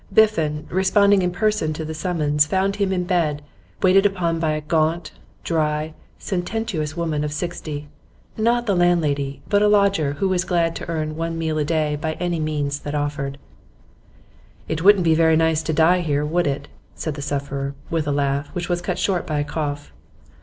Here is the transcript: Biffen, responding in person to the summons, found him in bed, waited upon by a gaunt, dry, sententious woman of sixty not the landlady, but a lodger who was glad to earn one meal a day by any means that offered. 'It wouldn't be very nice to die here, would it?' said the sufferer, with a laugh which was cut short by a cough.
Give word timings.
Biffen, 0.11 0.65
responding 0.71 1.21
in 1.21 1.29
person 1.29 1.73
to 1.73 1.85
the 1.85 1.93
summons, 1.93 2.47
found 2.47 2.77
him 2.77 2.91
in 2.91 3.03
bed, 3.03 3.43
waited 3.83 4.03
upon 4.03 4.39
by 4.39 4.53
a 4.53 4.61
gaunt, 4.61 5.11
dry, 5.43 5.93
sententious 6.17 6.97
woman 6.97 7.23
of 7.23 7.31
sixty 7.31 7.87
not 8.35 8.65
the 8.65 8.75
landlady, 8.75 9.43
but 9.47 9.61
a 9.61 9.67
lodger 9.67 10.13
who 10.13 10.27
was 10.27 10.43
glad 10.43 10.75
to 10.75 10.89
earn 10.89 11.15
one 11.15 11.37
meal 11.37 11.59
a 11.59 11.63
day 11.63 11.95
by 11.95 12.13
any 12.13 12.39
means 12.39 12.79
that 12.79 12.95
offered. 12.95 13.37
'It 14.67 14.81
wouldn't 14.81 15.03
be 15.05 15.13
very 15.13 15.35
nice 15.35 15.61
to 15.61 15.71
die 15.71 15.99
here, 16.01 16.25
would 16.25 16.47
it?' 16.47 16.67
said 16.95 17.13
the 17.13 17.21
sufferer, 17.21 17.75
with 17.91 18.07
a 18.07 18.11
laugh 18.11 18.47
which 18.53 18.69
was 18.69 18.81
cut 18.81 18.97
short 18.97 19.27
by 19.27 19.37
a 19.37 19.43
cough. 19.43 19.91